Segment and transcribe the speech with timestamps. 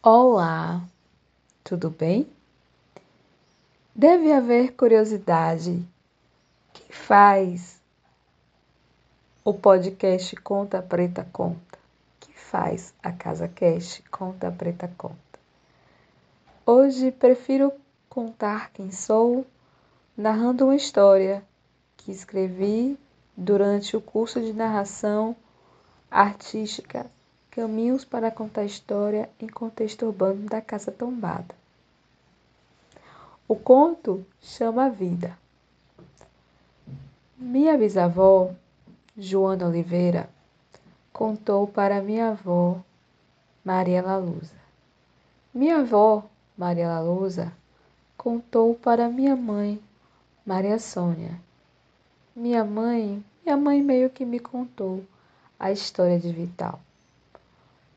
[0.00, 0.80] Olá,
[1.64, 2.30] tudo bem?
[3.92, 5.84] Deve haver curiosidade.
[6.72, 7.82] Quem faz
[9.44, 11.80] o podcast Conta Preta Conta?
[12.20, 15.16] Que faz a Casa Cast Conta Preta Conta?
[16.64, 17.72] Hoje prefiro
[18.08, 19.44] contar quem sou,
[20.16, 21.42] narrando uma história
[21.96, 22.96] que escrevi
[23.36, 25.34] durante o curso de narração
[26.08, 27.10] artística
[27.50, 31.54] Caminhos para contar história em contexto urbano da Casa Tombada.
[33.48, 35.36] O conto chama a vida.
[37.36, 38.50] Minha bisavó,
[39.16, 40.28] Joana Oliveira,
[41.12, 42.80] contou para minha avó,
[43.64, 44.54] Maria Lalusa.
[45.54, 46.24] Minha avó,
[46.56, 47.52] Maria Lalusa,
[48.16, 49.80] contou para minha mãe,
[50.44, 51.40] Maria Sônia.
[52.36, 55.04] Minha mãe, minha mãe meio que me contou
[55.58, 56.80] a história de Vital.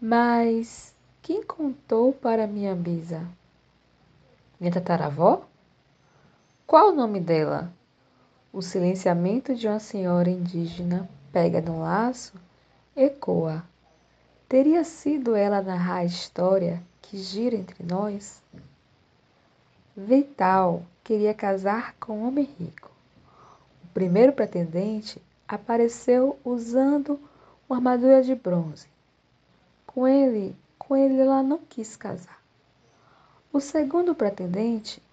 [0.03, 3.23] Mas quem contou para minha bisa?
[4.59, 5.45] Minha tataravó?
[6.65, 7.71] Qual o nome dela?
[8.51, 12.33] O silenciamento de uma senhora indígena pega no laço,
[12.95, 13.63] ecoa.
[14.49, 18.41] Teria sido ela narrar a história que gira entre nós?
[19.95, 22.89] Vital queria casar com um homem rico.
[23.83, 27.19] O primeiro pretendente apareceu usando
[27.69, 28.89] uma armadura de bronze
[29.93, 32.41] com ele, com ele ela não quis casar.
[33.51, 35.03] O segundo pretendente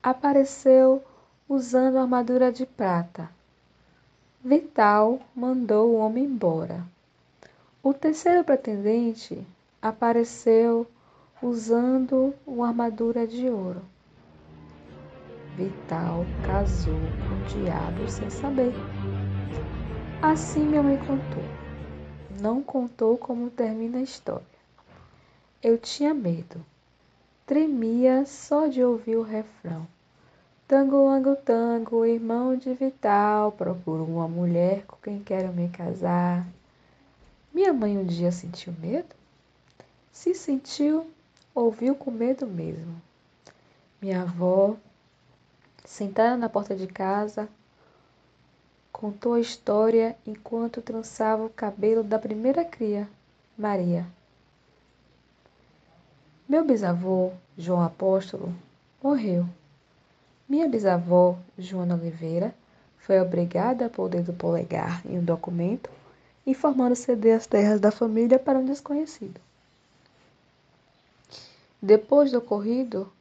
[0.00, 1.02] apareceu
[1.48, 3.28] usando armadura de prata.
[4.42, 6.84] Vital mandou o homem embora.
[7.82, 9.44] O terceiro pretendente
[9.82, 10.86] apareceu
[11.42, 13.82] usando uma armadura de ouro.
[15.56, 18.72] Vital casou com o diabo sem saber.
[20.22, 21.67] Assim minha mãe contou
[22.40, 24.46] não contou como termina a história.
[25.62, 26.64] Eu tinha medo.
[27.46, 29.86] Tremia só de ouvir o refrão.
[30.66, 36.46] Tango, ango, tango, irmão de Vital, procuro uma mulher com quem quero me casar.
[37.52, 39.16] Minha mãe um dia sentiu medo?
[40.12, 41.10] Se sentiu,
[41.54, 43.00] ouviu com medo mesmo.
[44.00, 44.76] Minha avó,
[45.84, 47.48] sentada na porta de casa,
[48.98, 53.08] contou a história enquanto trançava o cabelo da primeira cria,
[53.56, 54.04] Maria.
[56.48, 58.52] Meu bisavô, João Apóstolo,
[59.00, 59.46] morreu.
[60.48, 62.52] Minha bisavó, Joana Oliveira,
[62.98, 65.88] foi obrigada a pôr do polegar em um documento
[66.44, 69.40] informando ceder as terras da família para um desconhecido.
[71.80, 73.12] Depois do ocorrido,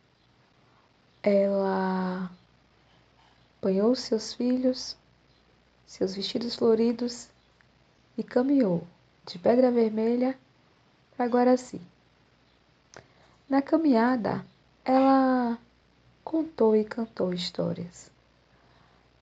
[1.21, 2.31] ela
[3.59, 4.97] apanhou seus filhos
[5.87, 7.29] seus vestidos floridos
[8.17, 8.85] e caminhou
[9.25, 10.37] de Pedra Vermelha
[11.15, 11.81] para Guaraci.
[13.49, 14.45] Na caminhada,
[14.83, 15.57] ela
[16.23, 18.11] contou e cantou histórias.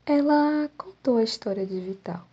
[0.05, 2.27] Ela contou a história de Vital.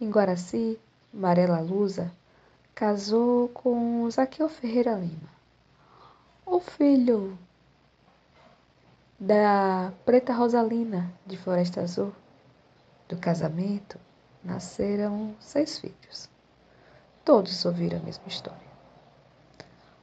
[0.00, 0.78] Em Guaraci,
[1.12, 2.10] Marela Lusa
[2.74, 5.28] casou com Zaqueu Ferreira Lima,
[6.46, 7.36] o filho
[9.18, 12.12] da Preta Rosalina de Floresta Azul.
[13.12, 14.00] Do casamento
[14.42, 16.30] nasceram seis filhos.
[17.22, 18.72] Todos ouviram a mesma história.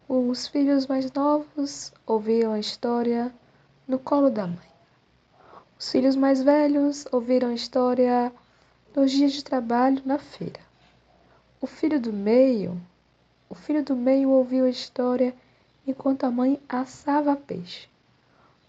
[0.08, 3.34] Os filhos mais novos ouviram a história
[3.88, 4.70] no colo da mãe.
[5.80, 8.32] Os filhos mais velhos ouviram a história
[8.96, 10.62] nos dias de trabalho na feira.
[11.60, 12.80] O filho do meio,
[13.50, 15.34] o filho do meio ouviu a história
[15.88, 17.90] enquanto a mãe assava peixe.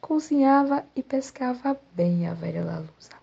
[0.00, 3.19] Cozinhava e pescava bem a velha Lalusa.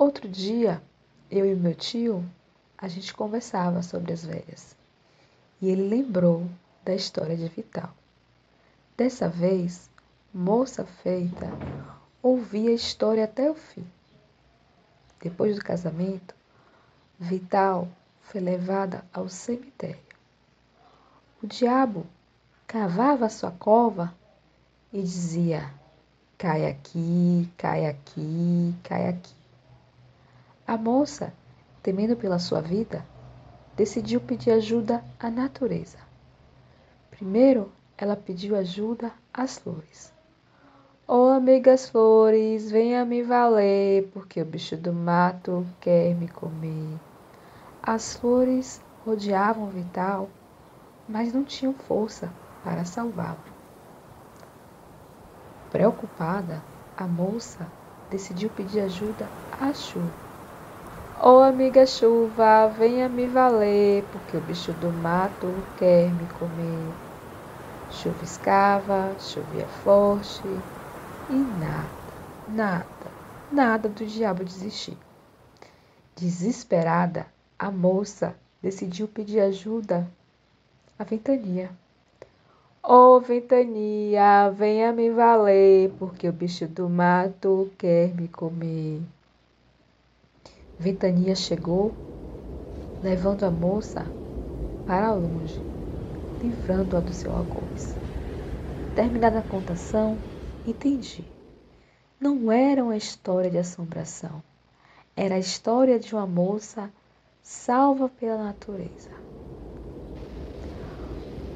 [0.00, 0.82] Outro dia,
[1.30, 2.24] eu e meu tio,
[2.78, 4.74] a gente conversava sobre as velhas.
[5.60, 6.48] E ele lembrou
[6.82, 7.90] da história de Vital.
[8.96, 9.90] Dessa vez,
[10.32, 11.46] moça feita,
[12.22, 13.86] ouvia a história até o fim.
[15.22, 16.34] Depois do casamento,
[17.18, 17.86] Vital
[18.22, 20.00] foi levada ao cemitério.
[21.42, 22.06] O diabo
[22.66, 24.14] cavava sua cova
[24.90, 25.70] e dizia:
[26.38, 29.39] cai aqui, cai aqui, cai aqui.
[30.70, 31.34] A moça,
[31.82, 33.04] temendo pela sua vida,
[33.74, 35.98] decidiu pedir ajuda à natureza.
[37.10, 40.12] Primeiro, ela pediu ajuda às flores.
[41.08, 47.00] Oh, amigas flores, venha me valer, porque o bicho do mato quer me comer.
[47.82, 50.30] As flores rodeavam Vital,
[51.04, 52.32] mas não tinham força
[52.62, 53.42] para salvá-lo.
[55.68, 56.64] Preocupada,
[56.96, 57.72] a moça
[58.08, 60.29] decidiu pedir ajuda à chuva.
[61.22, 66.94] Ô oh, amiga chuva, venha me valer, porque o bicho do mato quer me comer.
[67.90, 70.64] Chuviscava, chovia forte
[71.28, 72.14] e nada,
[72.48, 73.12] nada,
[73.52, 74.96] nada do diabo desistir.
[76.16, 77.26] Desesperada,
[77.58, 80.10] a moça decidiu pedir ajuda
[80.98, 81.70] à ventania.
[82.82, 89.02] Ô oh, ventania, venha me valer, porque o bicho do mato quer me comer.
[90.80, 91.92] Ventania chegou,
[93.02, 94.06] levando a moça
[94.86, 95.60] para longe,
[96.42, 97.94] livrando-a do seu algoz.
[98.96, 100.16] Terminada a contação,
[100.66, 101.22] entendi.
[102.18, 104.42] Não era uma história de assombração,
[105.14, 106.90] era a história de uma moça
[107.42, 109.10] salva pela natureza.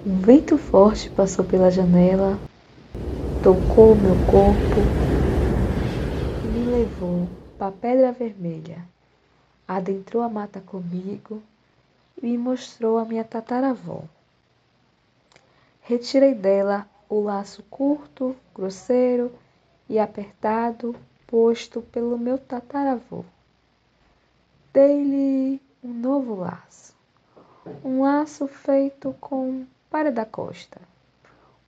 [0.05, 2.39] Um vento forte passou pela janela,
[3.43, 4.85] tocou meu corpo
[6.45, 7.27] e me levou
[7.57, 8.94] para a Pedra Vermelha.
[9.67, 11.43] Adentrou a mata comigo
[12.17, 14.05] e me mostrou a minha tataravó.
[15.81, 19.33] Retirei dela o laço curto, grosseiro
[19.89, 20.95] e apertado
[21.27, 23.25] posto pelo meu tataravô.
[24.73, 26.95] Dei-lhe um novo laço,
[27.85, 30.81] um laço feito com para da costa.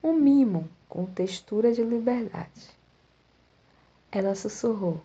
[0.03, 2.69] Um mimo com textura de liberdade.
[4.11, 5.01] Ela sussurrou.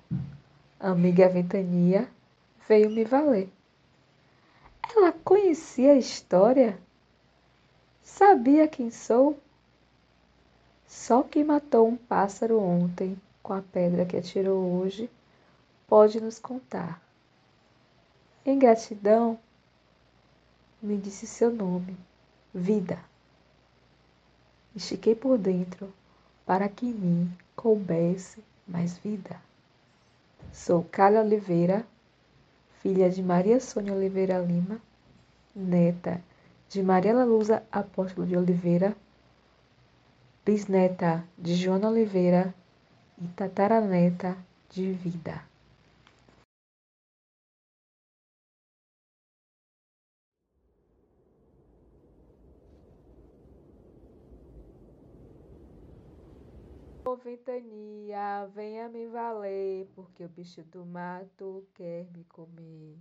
[0.80, 2.08] Amiga Ventania
[2.68, 3.48] veio me valer.
[4.94, 6.78] Ela conhecia a história?
[8.02, 9.38] Sabia quem sou?
[10.86, 15.10] Só quem matou um pássaro ontem com a pedra que atirou hoje
[15.88, 17.02] pode nos contar.
[18.44, 19.38] Em gratidão,
[20.82, 21.96] me disse seu nome,
[22.52, 22.98] vida.
[24.74, 25.92] Estiquei por dentro
[26.44, 29.40] para que em mim coubesse mais vida.
[30.52, 31.86] Sou Cália Oliveira,
[32.82, 34.80] filha de Maria Sônia Oliveira Lima,
[35.54, 36.20] neta
[36.68, 38.96] de Mariela Luza Apóstolo de Oliveira,
[40.44, 42.52] bisneta de Joana Oliveira
[43.22, 44.36] e tataraneta
[44.68, 45.51] de Vida.
[57.16, 62.98] Ventania, venha me valer, porque o bicho do mato quer me comer.